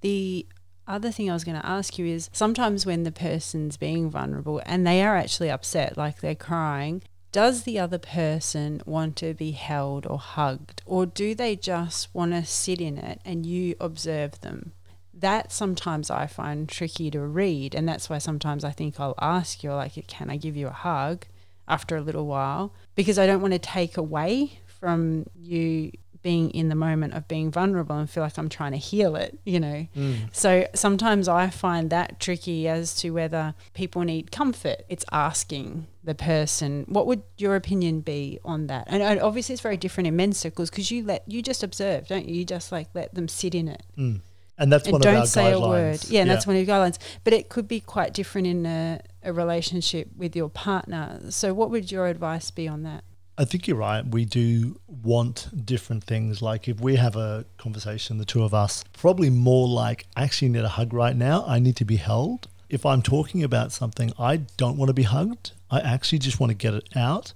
The 0.00 0.46
other 0.86 1.12
thing 1.12 1.30
I 1.30 1.34
was 1.34 1.44
going 1.44 1.60
to 1.60 1.66
ask 1.66 1.98
you 1.98 2.06
is 2.06 2.28
sometimes 2.32 2.84
when 2.84 3.04
the 3.04 3.12
person's 3.12 3.76
being 3.76 4.10
vulnerable 4.10 4.60
and 4.66 4.86
they 4.86 5.02
are 5.02 5.16
actually 5.16 5.50
upset, 5.50 5.96
like 5.96 6.20
they're 6.20 6.34
crying, 6.34 7.02
does 7.30 7.62
the 7.62 7.78
other 7.78 7.98
person 7.98 8.82
want 8.84 9.16
to 9.16 9.32
be 9.32 9.52
held 9.52 10.06
or 10.06 10.18
hugged? 10.18 10.82
Or 10.84 11.06
do 11.06 11.34
they 11.34 11.56
just 11.56 12.14
want 12.14 12.32
to 12.32 12.44
sit 12.44 12.80
in 12.80 12.98
it 12.98 13.20
and 13.24 13.46
you 13.46 13.74
observe 13.80 14.40
them? 14.40 14.72
That 15.14 15.52
sometimes 15.52 16.10
I 16.10 16.26
find 16.26 16.68
tricky 16.68 17.10
to 17.12 17.20
read. 17.20 17.74
And 17.74 17.88
that's 17.88 18.10
why 18.10 18.18
sometimes 18.18 18.64
I 18.64 18.70
think 18.70 18.98
I'll 18.98 19.14
ask 19.20 19.62
you, 19.62 19.72
like, 19.72 20.06
can 20.08 20.30
I 20.30 20.36
give 20.36 20.56
you 20.56 20.66
a 20.66 20.72
hug 20.72 21.26
after 21.68 21.96
a 21.96 22.02
little 22.02 22.26
while? 22.26 22.74
Because 22.96 23.18
I 23.18 23.26
don't 23.26 23.40
want 23.40 23.52
to 23.54 23.58
take 23.58 23.96
away 23.96 24.58
from 24.82 25.26
you 25.36 25.92
being 26.22 26.50
in 26.50 26.68
the 26.68 26.74
moment 26.74 27.14
of 27.14 27.28
being 27.28 27.50
vulnerable 27.52 27.96
and 27.96 28.10
feel 28.10 28.24
like 28.24 28.36
I'm 28.36 28.48
trying 28.48 28.72
to 28.72 28.78
heal 28.78 29.14
it, 29.14 29.38
you 29.44 29.60
know. 29.60 29.86
So 30.32 30.66
sometimes 30.74 31.28
I 31.28 31.50
find 31.50 31.88
that 31.90 32.18
tricky 32.18 32.66
as 32.66 32.94
to 32.96 33.10
whether 33.10 33.54
people 33.74 34.02
need 34.02 34.32
comfort. 34.32 34.82
It's 34.88 35.04
asking 35.12 35.86
the 36.02 36.14
person, 36.16 36.84
what 36.88 37.06
would 37.06 37.22
your 37.38 37.54
opinion 37.54 38.00
be 38.00 38.40
on 38.44 38.66
that? 38.66 38.84
And, 38.88 39.02
and 39.02 39.20
obviously 39.20 39.52
it's 39.52 39.62
very 39.62 39.76
different 39.76 40.08
in 40.08 40.16
men's 40.16 40.38
circles 40.38 40.68
because 40.68 40.90
you 40.90 41.04
let 41.04 41.22
you 41.28 41.42
just 41.42 41.62
observe, 41.62 42.08
don't 42.08 42.28
you? 42.28 42.34
You 42.36 42.44
just 42.44 42.72
like 42.72 42.88
let 42.94 43.14
them 43.14 43.28
sit 43.28 43.54
in 43.54 43.68
it 43.68 43.82
Mm. 43.96 44.20
And 44.58 44.72
that's 44.72 44.84
and 44.84 44.92
one 44.92 45.00
don't 45.00 45.14
of 45.14 45.20
our 45.22 45.26
say 45.26 45.44
guidelines. 45.44 45.64
a 45.64 45.68
word. 45.68 46.04
Yeah, 46.08 46.20
and 46.22 46.30
that's 46.30 46.46
one 46.46 46.56
of 46.56 46.66
your 46.66 46.76
guidelines. 46.76 46.98
But 47.24 47.32
it 47.32 47.48
could 47.48 47.66
be 47.66 47.80
quite 47.80 48.12
different 48.14 48.46
in 48.46 48.66
a, 48.66 49.00
a 49.24 49.32
relationship 49.32 50.08
with 50.16 50.36
your 50.36 50.50
partner. 50.50 51.20
So 51.30 51.52
what 51.54 51.70
would 51.70 51.90
your 51.90 52.06
advice 52.06 52.50
be 52.50 52.68
on 52.68 52.82
that? 52.84 53.02
I 53.42 53.44
think 53.44 53.66
you're 53.66 53.76
right. 53.76 54.06
We 54.06 54.24
do 54.24 54.78
want 54.86 55.48
different 55.66 56.04
things. 56.04 56.42
Like 56.42 56.68
if 56.68 56.80
we 56.80 56.94
have 56.94 57.16
a 57.16 57.44
conversation, 57.58 58.18
the 58.18 58.24
two 58.24 58.44
of 58.44 58.54
us, 58.54 58.84
probably 58.92 59.30
more 59.30 59.66
like, 59.66 60.06
I 60.16 60.22
actually 60.22 60.50
need 60.50 60.62
a 60.62 60.68
hug 60.68 60.92
right 60.92 61.16
now. 61.16 61.44
I 61.44 61.58
need 61.58 61.74
to 61.78 61.84
be 61.84 61.96
held. 61.96 62.46
If 62.68 62.86
I'm 62.86 63.02
talking 63.02 63.42
about 63.42 63.72
something, 63.72 64.12
I 64.16 64.36
don't 64.36 64.76
want 64.76 64.90
to 64.90 64.94
be 64.94 65.02
hugged. 65.02 65.50
I 65.72 65.80
actually 65.80 66.20
just 66.20 66.38
want 66.38 66.50
to 66.50 66.54
get 66.54 66.72
it 66.72 66.88
out. 66.94 67.32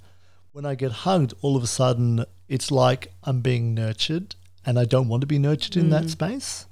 When 0.52 0.64
I 0.64 0.76
get 0.76 0.92
hugged, 0.92 1.34
all 1.42 1.56
of 1.56 1.64
a 1.64 1.66
sudden, 1.66 2.24
it's 2.48 2.70
like 2.70 3.12
I'm 3.24 3.40
being 3.40 3.74
nurtured 3.74 4.36
and 4.64 4.78
I 4.78 4.84
don't 4.84 5.08
want 5.08 5.22
to 5.22 5.26
be 5.26 5.40
nurtured 5.40 5.76
in 5.76 5.90
that 5.90 6.04
mm. 6.04 6.10
space. 6.10 6.66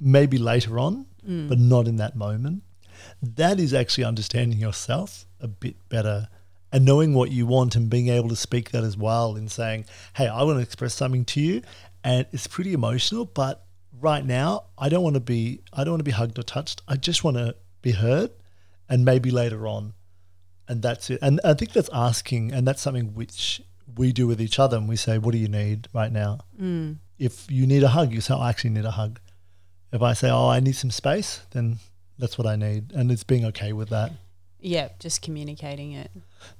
Maybe 0.00 0.38
later 0.38 0.78
on, 0.78 1.04
mm. 1.28 1.46
but 1.46 1.58
not 1.58 1.86
in 1.88 1.96
that 1.96 2.16
moment. 2.16 2.62
That 3.20 3.60
is 3.60 3.74
actually 3.74 4.04
understanding 4.04 4.58
yourself 4.58 5.26
a 5.42 5.46
bit 5.46 5.76
better 5.90 6.28
and 6.72 6.84
knowing 6.84 7.14
what 7.14 7.30
you 7.30 7.46
want 7.46 7.76
and 7.76 7.88
being 7.88 8.08
able 8.08 8.28
to 8.28 8.36
speak 8.36 8.70
that 8.70 8.84
as 8.84 8.96
well 8.96 9.36
in 9.36 9.48
saying, 9.48 9.86
hey, 10.14 10.28
I 10.28 10.42
want 10.42 10.58
to 10.58 10.62
express 10.62 10.94
something 10.94 11.24
to 11.26 11.40
you. 11.40 11.62
And 12.04 12.26
it's 12.32 12.46
pretty 12.46 12.72
emotional, 12.72 13.24
but 13.24 13.64
right 14.00 14.24
now 14.24 14.64
I 14.76 14.88
don't 14.88 15.02
want 15.02 15.14
to 15.14 15.20
be 15.20 15.60
I 15.72 15.84
don't 15.84 15.92
want 15.92 16.00
to 16.00 16.04
be 16.04 16.12
hugged 16.12 16.38
or 16.38 16.42
touched. 16.42 16.82
I 16.86 16.96
just 16.96 17.24
want 17.24 17.36
to 17.36 17.56
be 17.82 17.92
heard 17.92 18.30
and 18.88 19.04
maybe 19.04 19.30
later 19.30 19.66
on. 19.66 19.94
And 20.68 20.82
that's 20.82 21.10
it. 21.10 21.18
And 21.22 21.40
I 21.44 21.54
think 21.54 21.72
that's 21.72 21.90
asking 21.92 22.52
and 22.52 22.66
that's 22.66 22.82
something 22.82 23.14
which 23.14 23.62
we 23.96 24.12
do 24.12 24.26
with 24.26 24.40
each 24.40 24.58
other 24.58 24.76
and 24.76 24.88
we 24.88 24.96
say, 24.96 25.18
What 25.18 25.32
do 25.32 25.38
you 25.38 25.48
need 25.48 25.88
right 25.94 26.12
now? 26.12 26.40
Mm. 26.60 26.98
If 27.18 27.50
you 27.50 27.66
need 27.66 27.82
a 27.82 27.88
hug, 27.88 28.12
you 28.12 28.20
say, 28.20 28.34
oh, 28.34 28.40
I 28.40 28.50
actually 28.50 28.70
need 28.70 28.84
a 28.84 28.92
hug. 28.92 29.18
If 29.92 30.02
I 30.02 30.12
say, 30.12 30.30
Oh, 30.30 30.48
I 30.48 30.60
need 30.60 30.76
some 30.76 30.90
space, 30.90 31.40
then 31.50 31.78
that's 32.18 32.36
what 32.36 32.46
I 32.46 32.56
need. 32.56 32.92
And 32.92 33.10
it's 33.10 33.24
being 33.24 33.46
okay 33.46 33.72
with 33.72 33.88
that 33.88 34.12
Yeah, 34.60 34.88
just 34.98 35.22
communicating 35.22 35.92
it. 35.92 36.10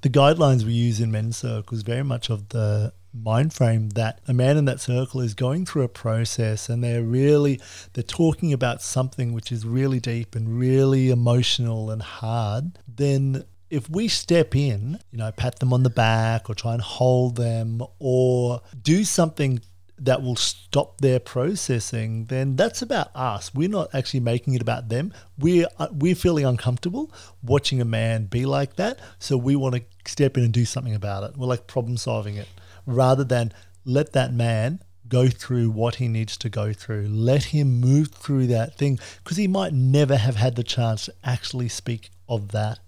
the 0.02 0.08
guidelines 0.10 0.64
we 0.64 0.72
use 0.72 1.00
in 1.00 1.10
men's 1.10 1.36
circles 1.36 1.82
very 1.82 2.02
much 2.04 2.30
of 2.30 2.48
the 2.50 2.92
mind 3.12 3.52
frame 3.52 3.88
that 3.90 4.20
a 4.28 4.34
man 4.34 4.56
in 4.56 4.64
that 4.66 4.80
circle 4.80 5.20
is 5.20 5.34
going 5.34 5.64
through 5.64 5.82
a 5.82 5.88
process 5.88 6.68
and 6.68 6.82
they're 6.84 7.02
really 7.02 7.60
they're 7.92 8.02
talking 8.04 8.52
about 8.52 8.82
something 8.82 9.32
which 9.32 9.50
is 9.50 9.64
really 9.64 9.98
deep 9.98 10.34
and 10.34 10.58
really 10.58 11.10
emotional 11.10 11.90
and 11.90 12.02
hard 12.02 12.78
then 12.86 13.44
if 13.70 13.88
we 13.90 14.08
step 14.08 14.54
in 14.54 14.98
you 15.10 15.18
know 15.18 15.30
pat 15.32 15.58
them 15.58 15.72
on 15.72 15.82
the 15.84 15.90
back 15.90 16.48
or 16.50 16.54
try 16.54 16.74
and 16.74 16.82
hold 16.82 17.36
them 17.36 17.82
or 17.98 18.60
do 18.82 19.04
something 19.04 19.60
that 20.00 20.22
will 20.22 20.36
stop 20.36 21.00
their 21.00 21.18
processing, 21.18 22.26
then 22.26 22.56
that's 22.56 22.82
about 22.82 23.14
us. 23.14 23.54
We're 23.54 23.68
not 23.68 23.94
actually 23.94 24.20
making 24.20 24.54
it 24.54 24.62
about 24.62 24.88
them. 24.88 25.12
We're 25.38 25.66
we're 25.92 26.14
feeling 26.14 26.44
uncomfortable 26.44 27.12
watching 27.42 27.80
a 27.80 27.84
man 27.84 28.26
be 28.26 28.46
like 28.46 28.76
that, 28.76 28.98
so 29.18 29.36
we 29.36 29.56
want 29.56 29.76
to 29.76 29.82
step 30.06 30.36
in 30.36 30.44
and 30.44 30.52
do 30.52 30.64
something 30.64 30.94
about 30.94 31.24
it. 31.24 31.36
We're 31.36 31.46
like 31.46 31.66
problem 31.66 31.96
solving 31.96 32.36
it, 32.36 32.48
rather 32.86 33.24
than 33.24 33.52
let 33.84 34.12
that 34.12 34.32
man 34.32 34.80
go 35.08 35.28
through 35.28 35.70
what 35.70 35.96
he 35.96 36.08
needs 36.08 36.36
to 36.36 36.48
go 36.48 36.72
through. 36.72 37.08
Let 37.08 37.44
him 37.44 37.80
move 37.80 38.08
through 38.08 38.48
that 38.48 38.76
thing 38.76 38.98
because 39.22 39.36
he 39.36 39.48
might 39.48 39.72
never 39.72 40.16
have 40.16 40.36
had 40.36 40.56
the 40.56 40.62
chance 40.62 41.06
to 41.06 41.14
actually 41.24 41.68
speak 41.68 42.10
of 42.28 42.52
that 42.52 42.78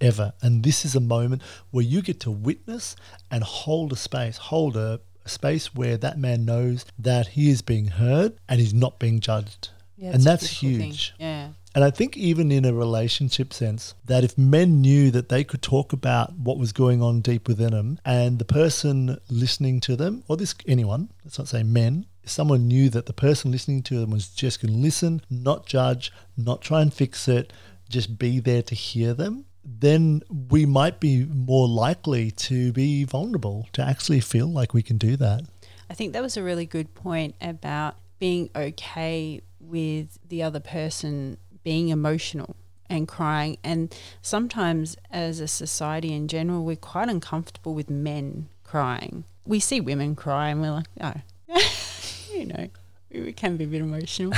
ever. 0.00 0.32
And 0.42 0.62
this 0.62 0.84
is 0.84 0.94
a 0.94 1.00
moment 1.00 1.42
where 1.70 1.84
you 1.84 2.02
get 2.02 2.20
to 2.20 2.30
witness 2.30 2.96
and 3.30 3.44
hold 3.44 3.92
a 3.92 3.96
space, 3.96 4.36
hold 4.36 4.76
a, 4.76 5.00
a 5.26 5.28
space 5.28 5.74
where 5.74 5.96
that 5.98 6.18
man 6.18 6.44
knows 6.44 6.86
that 6.98 7.28
he 7.28 7.50
is 7.50 7.62
being 7.62 7.88
heard 7.88 8.34
and 8.48 8.60
he's 8.60 8.74
not 8.74 8.98
being 8.98 9.20
judged. 9.20 9.70
Yeah, 9.96 10.12
and 10.12 10.22
that's 10.22 10.60
beautiful 10.60 10.78
thing. 10.78 10.90
huge. 10.90 11.14
Yeah. 11.18 11.48
And 11.74 11.84
I 11.84 11.90
think 11.90 12.16
even 12.16 12.50
in 12.50 12.64
a 12.64 12.72
relationship 12.72 13.52
sense, 13.52 13.94
that 14.06 14.24
if 14.24 14.38
men 14.38 14.80
knew 14.80 15.10
that 15.10 15.28
they 15.28 15.44
could 15.44 15.60
talk 15.60 15.92
about 15.92 16.32
what 16.32 16.58
was 16.58 16.72
going 16.72 17.02
on 17.02 17.20
deep 17.20 17.46
within 17.46 17.72
them, 17.72 17.98
and 18.02 18.38
the 18.38 18.46
person 18.46 19.18
listening 19.28 19.80
to 19.80 19.94
them, 19.94 20.24
or 20.26 20.38
this 20.38 20.54
anyone, 20.66 21.10
let's 21.22 21.38
not 21.38 21.48
say 21.48 21.62
men, 21.62 22.06
if 22.22 22.30
someone 22.30 22.66
knew 22.66 22.88
that 22.90 23.04
the 23.04 23.12
person 23.12 23.50
listening 23.52 23.82
to 23.84 23.98
them 23.98 24.10
was 24.10 24.28
just 24.28 24.62
going 24.62 24.72
to 24.72 24.80
listen, 24.80 25.20
not 25.28 25.66
judge, 25.66 26.10
not 26.34 26.62
try 26.62 26.80
and 26.80 26.94
fix 26.94 27.28
it, 27.28 27.52
just 27.90 28.18
be 28.18 28.40
there 28.40 28.62
to 28.62 28.74
hear 28.74 29.12
them, 29.12 29.44
then 29.66 30.22
we 30.50 30.64
might 30.64 31.00
be 31.00 31.24
more 31.24 31.66
likely 31.66 32.30
to 32.30 32.72
be 32.72 33.04
vulnerable, 33.04 33.68
to 33.72 33.82
actually 33.82 34.20
feel 34.20 34.46
like 34.46 34.72
we 34.72 34.82
can 34.82 34.96
do 34.96 35.16
that. 35.16 35.42
I 35.90 35.94
think 35.94 36.12
that 36.12 36.22
was 36.22 36.36
a 36.36 36.42
really 36.42 36.66
good 36.66 36.94
point 36.94 37.34
about 37.40 37.96
being 38.18 38.48
okay 38.54 39.42
with 39.60 40.18
the 40.26 40.42
other 40.42 40.60
person 40.60 41.36
being 41.64 41.88
emotional 41.88 42.54
and 42.88 43.08
crying. 43.08 43.58
And 43.64 43.94
sometimes, 44.22 44.96
as 45.10 45.40
a 45.40 45.48
society 45.48 46.12
in 46.12 46.28
general, 46.28 46.64
we're 46.64 46.76
quite 46.76 47.08
uncomfortable 47.08 47.74
with 47.74 47.90
men 47.90 48.48
crying. 48.62 49.24
We 49.44 49.60
see 49.60 49.80
women 49.80 50.14
cry 50.14 50.50
and 50.50 50.60
we're 50.60 50.70
like, 50.70 50.86
oh, 51.00 51.14
you 52.32 52.46
know, 52.46 52.68
we 53.10 53.32
can 53.32 53.56
be 53.56 53.64
a 53.64 53.66
bit 53.66 53.80
emotional. 53.80 54.32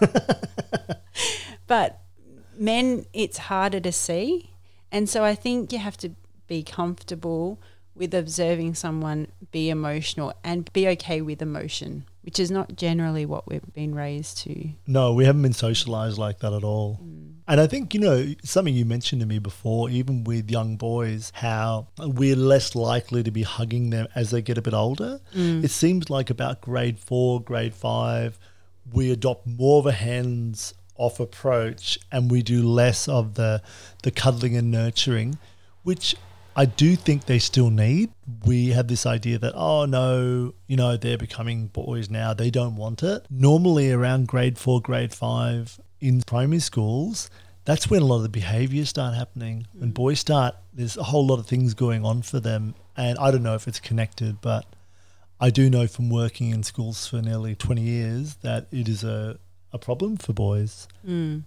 but 1.66 2.00
men, 2.56 3.06
it's 3.12 3.38
harder 3.38 3.80
to 3.80 3.92
see. 3.92 4.50
And 4.90 5.08
so 5.08 5.24
I 5.24 5.34
think 5.34 5.72
you 5.72 5.78
have 5.78 5.96
to 5.98 6.10
be 6.46 6.62
comfortable 6.62 7.58
with 7.94 8.14
observing 8.14 8.74
someone 8.74 9.26
be 9.50 9.70
emotional 9.70 10.32
and 10.44 10.72
be 10.72 10.88
okay 10.88 11.20
with 11.20 11.42
emotion, 11.42 12.04
which 12.22 12.38
is 12.38 12.50
not 12.50 12.76
generally 12.76 13.26
what 13.26 13.48
we've 13.48 13.74
been 13.74 13.94
raised 13.94 14.38
to. 14.38 14.70
No, 14.86 15.12
we 15.12 15.24
haven't 15.24 15.42
been 15.42 15.52
socialized 15.52 16.16
like 16.16 16.38
that 16.38 16.52
at 16.52 16.62
all. 16.64 17.00
Mm. 17.02 17.34
And 17.48 17.60
I 17.60 17.66
think, 17.66 17.94
you 17.94 18.00
know, 18.00 18.34
something 18.44 18.74
you 18.74 18.84
mentioned 18.84 19.20
to 19.20 19.26
me 19.26 19.38
before, 19.38 19.90
even 19.90 20.22
with 20.24 20.50
young 20.50 20.76
boys, 20.76 21.32
how 21.34 21.88
we're 21.98 22.36
less 22.36 22.74
likely 22.74 23.22
to 23.22 23.30
be 23.30 23.42
hugging 23.42 23.90
them 23.90 24.06
as 24.14 24.30
they 24.30 24.42
get 24.42 24.58
a 24.58 24.62
bit 24.62 24.74
older. 24.74 25.20
Mm. 25.34 25.64
It 25.64 25.70
seems 25.70 26.10
like 26.10 26.30
about 26.30 26.60
grade 26.60 26.98
four, 26.98 27.42
grade 27.42 27.74
five, 27.74 28.38
we 28.92 29.10
adopt 29.10 29.46
more 29.46 29.80
of 29.80 29.86
a 29.86 29.92
hands 29.92 30.74
off 30.98 31.20
approach 31.20 31.98
and 32.12 32.30
we 32.30 32.42
do 32.42 32.62
less 32.62 33.08
of 33.08 33.34
the, 33.34 33.62
the 34.02 34.10
cuddling 34.10 34.56
and 34.56 34.70
nurturing, 34.70 35.38
which 35.82 36.14
I 36.54 36.64
do 36.64 36.96
think 36.96 37.26
they 37.26 37.38
still 37.38 37.70
need. 37.70 38.10
We 38.44 38.70
have 38.70 38.88
this 38.88 39.06
idea 39.06 39.38
that, 39.38 39.54
oh 39.54 39.84
no, 39.84 40.54
you 40.66 40.76
know, 40.76 40.96
they're 40.96 41.16
becoming 41.16 41.68
boys 41.68 42.10
now, 42.10 42.34
they 42.34 42.50
don't 42.50 42.76
want 42.76 43.02
it. 43.02 43.24
Normally, 43.30 43.92
around 43.92 44.26
grade 44.26 44.58
four, 44.58 44.80
grade 44.80 45.14
five 45.14 45.80
in 46.00 46.22
primary 46.22 46.58
schools, 46.58 47.30
that's 47.64 47.88
when 47.88 48.02
a 48.02 48.04
lot 48.04 48.16
of 48.16 48.22
the 48.22 48.28
behaviors 48.28 48.88
start 48.88 49.14
happening. 49.14 49.66
When 49.72 49.90
mm. 49.90 49.94
boys 49.94 50.20
start, 50.20 50.56
there's 50.72 50.96
a 50.96 51.04
whole 51.04 51.26
lot 51.26 51.38
of 51.38 51.46
things 51.46 51.74
going 51.74 52.04
on 52.04 52.22
for 52.22 52.40
them. 52.40 52.74
And 52.96 53.16
I 53.18 53.30
don't 53.30 53.42
know 53.42 53.54
if 53.54 53.68
it's 53.68 53.78
connected, 53.78 54.40
but 54.40 54.64
I 55.40 55.50
do 55.50 55.70
know 55.70 55.86
from 55.86 56.10
working 56.10 56.50
in 56.50 56.62
schools 56.64 57.06
for 57.06 57.22
nearly 57.22 57.54
20 57.54 57.82
years 57.82 58.34
that 58.36 58.66
it 58.72 58.88
is 58.88 59.04
a, 59.04 59.38
a 59.72 59.78
problem 59.78 60.16
for 60.16 60.32
boys 60.32 60.88
Mm. 61.06 61.44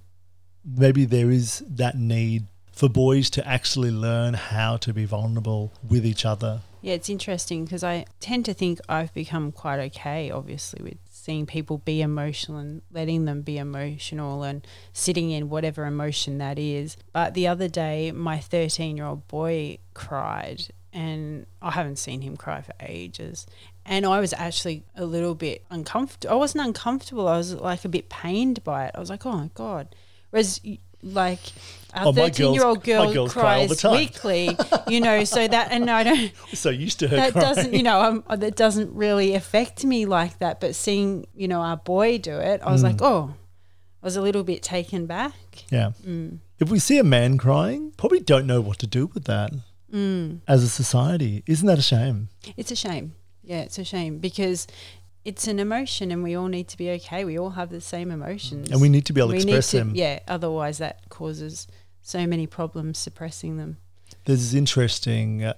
maybe 0.63 1.05
there 1.05 1.31
is 1.31 1.63
that 1.67 1.97
need 1.97 2.47
for 2.71 2.87
boys 2.89 3.29
to 3.29 3.47
actually 3.47 3.91
learn 3.91 4.33
how 4.33 4.77
to 4.77 4.93
be 4.93 5.05
vulnerable 5.05 5.71
with 5.87 6.05
each 6.05 6.25
other. 6.25 6.61
Yeah, 6.81 6.93
it's 6.93 7.09
interesting 7.09 7.65
because 7.65 7.83
I 7.83 8.05
tend 8.19 8.45
to 8.45 8.53
think 8.53 8.79
I've 8.89 9.13
become 9.13 9.51
quite 9.51 9.79
okay, 9.79 10.31
obviously, 10.31 10.81
with 10.81 10.97
seeing 11.09 11.45
people 11.45 11.77
be 11.79 12.01
emotional 12.01 12.57
and 12.57 12.81
letting 12.91 13.25
them 13.25 13.41
be 13.41 13.57
emotional 13.57 14.41
and 14.41 14.65
sitting 14.93 15.29
in 15.31 15.49
whatever 15.49 15.85
emotion 15.85 16.37
that 16.39 16.57
is. 16.57 16.97
But 17.13 17.33
the 17.35 17.47
other 17.47 17.67
day, 17.67 18.11
my 18.11 18.39
13 18.39 18.97
year 18.97 19.05
old 19.05 19.27
boy 19.27 19.77
cried, 19.93 20.69
and 20.91 21.45
I 21.61 21.71
haven't 21.71 21.97
seen 21.97 22.21
him 22.21 22.35
cry 22.35 22.61
for 22.61 22.73
ages. 22.79 23.45
And 23.85 24.05
I 24.05 24.19
was 24.19 24.33
actually 24.33 24.83
a 24.95 25.05
little 25.05 25.35
bit 25.35 25.65
uncomfortable. 25.69 26.33
I 26.33 26.37
wasn't 26.37 26.65
uncomfortable, 26.65 27.27
I 27.27 27.37
was 27.37 27.53
like 27.55 27.83
a 27.85 27.89
bit 27.89 28.09
pained 28.09 28.63
by 28.63 28.85
it. 28.85 28.91
I 28.95 28.99
was 28.99 29.09
like, 29.09 29.25
oh 29.25 29.31
my 29.33 29.49
God. 29.55 29.95
Whereas, 30.29 30.61
like, 31.03 31.39
our 31.93 32.07
Oh, 32.07 32.13
13 32.13 32.53
year 32.53 32.63
old 32.63 32.83
girl 32.83 33.11
girls 33.11 33.33
cry 33.33 33.55
all 33.57 33.67
the 33.67 33.75
cries 33.75 33.81
time. 33.81 33.93
weekly, 33.97 34.57
you 34.87 35.01
know, 35.01 35.23
so 35.23 35.45
that, 35.47 35.71
and 35.71 35.89
I 35.89 36.03
don't, 36.03 36.31
So 36.53 36.69
used 36.69 36.99
to 36.99 37.07
her 37.07 37.15
that 37.17 37.31
crying. 37.33 37.47
doesn't 37.47 37.73
you 37.73 37.83
know 37.83 38.01
um, 38.01 38.23
that 38.37 38.55
doesn't 38.55 38.93
really 38.95 39.33
affect 39.33 39.83
me 39.83 40.05
like 40.05 40.37
that 40.39 40.61
but 40.61 40.75
seeing 40.75 41.25
you 41.35 41.47
know 41.47 41.59
our 41.61 41.75
boy 41.77 42.17
do 42.19 42.37
it 42.37 42.61
i 42.63 42.71
was 42.71 42.83
like 42.83 43.01
oh 43.01 43.33
i 44.01 44.05
was 44.05 44.15
a 44.15 44.21
little 44.21 44.43
bit 44.43 44.61
taken 44.63 45.05
back 45.05 45.33
Yeah. 45.69 45.91
Mm. 46.05 46.37
If 46.59 46.69
we 46.69 46.77
see 46.79 46.97
a 46.99 47.03
man 47.03 47.37
crying, 47.39 47.91
probably 47.97 48.19
don't 48.19 48.45
know 48.45 48.61
what 48.61 48.77
to 48.79 48.87
do 48.87 49.07
with 49.07 49.25
that 49.25 49.51
Mm. 49.91 50.39
as 50.47 50.63
a 50.63 50.69
society. 50.69 51.43
Isn't 51.47 51.67
that 51.67 51.77
a 51.79 51.81
shame? 51.81 52.29
it's 52.55 52.71
a 52.71 52.75
shame 52.77 53.15
yeah 53.43 53.61
it's 53.61 53.77
a 53.79 53.83
shame 53.83 54.17
because 54.19 54.67
it's 55.23 55.47
an 55.47 55.59
emotion 55.59 56.11
and 56.11 56.23
we 56.23 56.35
all 56.35 56.47
need 56.47 56.67
to 56.67 56.77
be 56.77 56.89
okay. 56.89 57.23
We 57.25 57.37
all 57.37 57.51
have 57.51 57.69
the 57.69 57.79
same 57.81 58.09
emotions. 58.09 58.71
And 58.71 58.81
we 58.81 58.89
need 58.89 59.05
to 59.05 59.13
be 59.13 59.21
able 59.21 59.29
to 59.29 59.35
We 59.35 59.41
express 59.43 59.71
to, 59.71 59.77
them. 59.77 59.91
yeah 59.93 60.19
otherwise 60.27 60.79
that 60.79 61.09
causes 61.09 61.67
so 62.01 62.25
many 62.25 62.47
problems 62.47 62.97
suppressing 62.97 63.57
them. 63.57 63.77
There's 64.25 64.55
interesting 64.55 65.43
uh, 65.43 65.53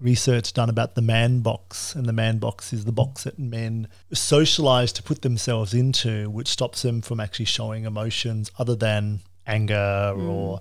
research 0.00 0.52
done 0.52 0.68
about 0.70 0.94
the 0.94 1.02
man 1.02 1.40
box, 1.40 1.94
and 1.94 2.06
the 2.06 2.12
man 2.12 2.38
box 2.38 2.72
is 2.72 2.84
the 2.84 2.92
box 2.92 3.24
that 3.24 3.38
men 3.38 3.88
socialize 4.12 4.92
to 4.92 5.02
put 5.02 5.22
themselves 5.22 5.74
into, 5.74 6.30
which 6.30 6.48
stops 6.48 6.82
them 6.82 7.02
from 7.02 7.20
actually 7.20 7.44
showing 7.46 7.84
emotions 7.84 8.50
other 8.58 8.74
than 8.74 9.20
anger 9.46 10.12
Mm. 10.16 10.28
or 10.28 10.60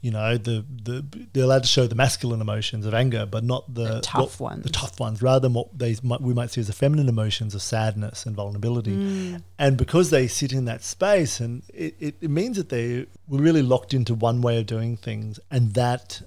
you 0.00 0.10
know 0.10 0.36
the 0.36 0.64
the 0.82 1.04
they're 1.32 1.44
allowed 1.44 1.62
to 1.62 1.68
show 1.68 1.86
the 1.86 1.94
masculine 1.94 2.40
emotions 2.40 2.86
of 2.86 2.92
anger, 2.94 3.24
but 3.24 3.44
not 3.44 3.72
the, 3.72 3.84
The 3.96 4.00
tough 4.00 4.40
what- 4.40 4.50
ones. 4.52 4.62
The 4.64 4.70
tough 4.70 4.98
ones, 4.98 5.22
rather 5.22 5.40
than 5.40 5.52
what 5.54 5.78
they 5.78 5.96
might, 6.02 6.20
we 6.20 6.34
might 6.34 6.50
see 6.50 6.60
as 6.60 6.66
the 6.66 6.72
feminine 6.72 7.08
emotions 7.08 7.54
of 7.54 7.62
sadness 7.62 8.26
and 8.26 8.34
vulnerability. 8.34 8.92
Mm. 8.96 9.42
And 9.58 9.76
because 9.76 10.10
they 10.10 10.26
sit 10.26 10.52
in 10.52 10.64
that 10.64 10.82
space, 10.82 11.38
and 11.40 11.62
it, 11.72 11.94
it, 12.00 12.14
it 12.20 12.30
means 12.30 12.56
that 12.56 12.68
they 12.68 13.06
were 13.28 13.38
really 13.38 13.62
locked 13.62 13.94
into 13.94 14.14
one 14.14 14.40
way 14.40 14.58
of 14.58 14.66
doing 14.66 14.96
things, 14.96 15.38
and 15.50 15.74
that 15.74 16.22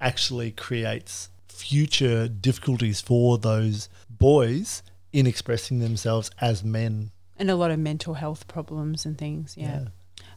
actually 0.00 0.52
creates 0.52 1.30
future 1.48 2.28
difficulties 2.28 3.00
for 3.00 3.38
those 3.38 3.88
boys 4.10 4.82
in 5.12 5.26
expressing 5.26 5.80
themselves 5.80 6.30
as 6.40 6.62
men. 6.62 7.10
And 7.38 7.50
a 7.50 7.56
lot 7.56 7.70
of 7.72 7.78
mental 7.80 8.14
health 8.14 8.46
problems 8.46 9.04
and 9.06 9.18
things. 9.18 9.54
Yeah. 9.56 9.86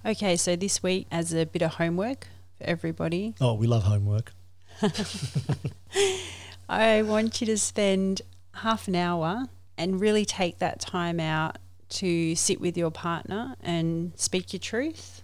Okay, 0.06 0.38
so 0.38 0.56
this 0.56 0.82
week, 0.82 1.08
as 1.12 1.34
a 1.34 1.46
bit 1.46 1.62
of 1.62 1.74
homework 1.76 2.28
for 2.58 2.64
everybody, 2.66 3.36
Oh, 3.42 3.54
we 3.54 3.68
love 3.68 3.84
homework. 3.84 4.32
I 6.70 7.02
want 7.02 7.42
you 7.42 7.48
to 7.48 7.58
spend 7.58 8.22
half 8.56 8.88
an 8.88 8.96
hour 8.96 9.46
and 9.78 10.00
really 10.00 10.26
take 10.26 10.60
that 10.60 10.80
time 10.80 11.20
out 11.20 11.58
to 11.90 12.36
sit 12.36 12.62
with 12.62 12.78
your 12.78 12.92
partner 12.92 13.56
and 13.62 14.12
speak 14.16 14.54
your 14.54 14.60
truth. 14.60 15.24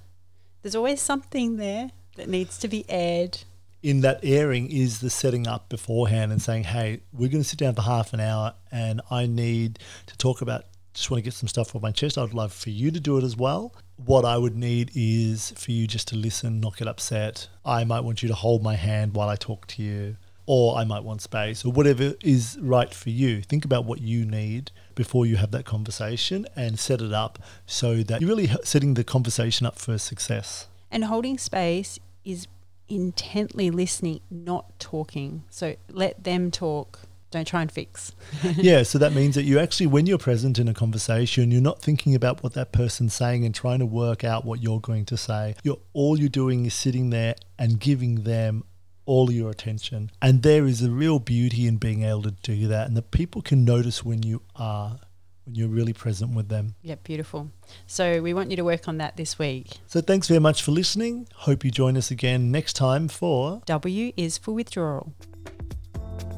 There's 0.61 0.75
always 0.75 1.01
something 1.01 1.57
there 1.57 1.91
that 2.15 2.27
needs 2.27 2.57
to 2.59 2.67
be 2.67 2.85
aired. 2.89 3.39
in 3.83 4.01
that 4.01 4.19
airing 4.23 4.71
is 4.71 4.99
the 4.99 5.09
setting 5.11 5.45
up 5.45 5.69
beforehand 5.69 6.31
and 6.31 6.41
saying, 6.41 6.63
hey, 6.63 7.01
we're 7.13 7.29
going 7.29 7.43
to 7.43 7.47
sit 7.47 7.59
down 7.59 7.75
for 7.75 7.83
half 7.83 8.13
an 8.13 8.19
hour 8.19 8.53
and 8.71 8.99
I 9.11 9.27
need 9.27 9.77
to 10.07 10.17
talk 10.17 10.41
about, 10.41 10.65
just 10.95 11.11
want 11.11 11.19
to 11.19 11.23
get 11.23 11.33
some 11.33 11.47
stuff 11.47 11.75
off 11.75 11.81
my 11.83 11.91
chest. 11.91 12.17
I'd 12.17 12.33
love 12.33 12.51
for 12.51 12.71
you 12.71 12.89
to 12.89 12.99
do 12.99 13.17
it 13.19 13.23
as 13.23 13.37
well. 13.37 13.75
What 13.97 14.25
I 14.25 14.37
would 14.37 14.55
need 14.55 14.91
is 14.93 15.51
for 15.51 15.71
you 15.71 15.87
just 15.87 16.07
to 16.09 16.15
listen, 16.15 16.59
not 16.59 16.77
get 16.77 16.87
upset. 16.87 17.47
I 17.63 17.83
might 17.85 18.01
want 18.01 18.21
you 18.21 18.29
to 18.29 18.35
hold 18.35 18.61
my 18.61 18.75
hand 18.75 19.15
while 19.15 19.29
I 19.29 19.35
talk 19.35 19.67
to 19.67 19.81
you, 19.81 20.17
or 20.45 20.77
I 20.77 20.83
might 20.83 21.03
want 21.03 21.21
space, 21.21 21.63
or 21.63 21.71
whatever 21.71 22.13
is 22.21 22.57
right 22.61 22.93
for 22.93 23.09
you. 23.09 23.41
Think 23.41 23.65
about 23.65 23.85
what 23.85 24.01
you 24.01 24.25
need 24.25 24.71
before 24.95 25.25
you 25.25 25.37
have 25.37 25.51
that 25.51 25.65
conversation 25.65 26.45
and 26.55 26.77
set 26.77 27.01
it 27.01 27.13
up 27.13 27.39
so 27.65 28.03
that 28.03 28.21
you're 28.21 28.29
really 28.29 28.49
setting 28.63 28.95
the 28.95 29.03
conversation 29.03 29.65
up 29.65 29.79
for 29.79 29.97
success. 29.97 30.67
And 30.91 31.05
holding 31.05 31.37
space 31.37 31.99
is 32.23 32.47
intently 32.87 33.71
listening, 33.71 34.19
not 34.29 34.77
talking. 34.79 35.43
So 35.49 35.75
let 35.89 36.23
them 36.23 36.51
talk. 36.51 36.99
Don't 37.35 37.45
try 37.45 37.61
and 37.61 37.69
fix. 37.69 38.13
yeah, 38.55 38.83
so 38.83 38.97
that 38.97 39.11
means 39.11 39.35
that 39.35 39.43
you 39.43 39.59
actually, 39.59 39.87
when 39.87 40.05
you're 40.05 40.17
present 40.17 40.57
in 40.57 40.69
a 40.69 40.73
conversation, 40.73 41.51
you're 41.51 41.61
not 41.61 41.81
thinking 41.81 42.15
about 42.15 42.41
what 42.41 42.53
that 42.53 42.71
person's 42.71 43.13
saying 43.13 43.43
and 43.43 43.53
trying 43.53 43.79
to 43.79 43.85
work 43.85 44.23
out 44.23 44.45
what 44.45 44.63
you're 44.63 44.79
going 44.79 45.03
to 45.03 45.17
say. 45.17 45.55
You're 45.61 45.79
all 45.91 46.17
you're 46.17 46.29
doing 46.29 46.65
is 46.65 46.73
sitting 46.73 47.09
there 47.09 47.35
and 47.59 47.77
giving 47.77 48.23
them 48.23 48.63
all 49.05 49.29
your 49.29 49.51
attention. 49.51 50.11
And 50.21 50.43
there 50.43 50.65
is 50.65 50.81
a 50.81 50.89
real 50.89 51.19
beauty 51.19 51.67
in 51.67 51.75
being 51.75 52.03
able 52.03 52.21
to 52.21 52.31
do 52.31 52.69
that. 52.69 52.87
And 52.87 52.95
the 52.95 53.01
people 53.01 53.41
can 53.41 53.65
notice 53.65 54.01
when 54.01 54.23
you 54.23 54.41
are, 54.55 54.97
when 55.43 55.55
you're 55.55 55.67
really 55.67 55.91
present 55.91 56.33
with 56.33 56.47
them. 56.47 56.75
Yeah, 56.83 56.95
beautiful. 57.03 57.51
So 57.85 58.21
we 58.21 58.33
want 58.33 58.49
you 58.49 58.55
to 58.55 58.63
work 58.63 58.87
on 58.87 58.97
that 58.99 59.17
this 59.17 59.37
week. 59.37 59.79
So 59.87 59.99
thanks 59.99 60.29
very 60.29 60.39
much 60.39 60.63
for 60.63 60.71
listening. 60.71 61.27
Hope 61.35 61.65
you 61.65 61.71
join 61.71 61.97
us 61.97 62.11
again 62.11 62.49
next 62.49 62.77
time 62.77 63.09
for 63.09 63.61
W 63.65 64.13
is 64.15 64.37
for 64.37 64.53
withdrawal. 64.53 65.13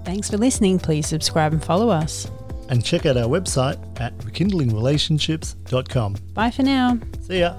Thanks 0.07 0.29
for 0.29 0.37
listening. 0.37 0.79
Please 0.79 1.05
subscribe 1.05 1.51
and 1.51 1.61
follow 1.61 1.89
us. 1.89 2.31
and 2.69 2.83
check 2.83 3.05
out 3.05 3.17
our 3.17 3.27
website 3.27 3.77
at 3.99 4.17
rekindlingrelationships.com. 4.19 6.15
Bye 6.33 6.49
for 6.51 6.63
now. 6.63 6.97
See 7.21 7.39
ya. 7.39 7.55